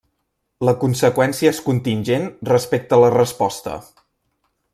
[0.67, 3.77] La conseqüència és contingent respecte la resposta.